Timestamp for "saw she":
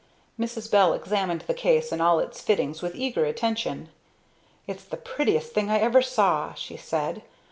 6.01-6.75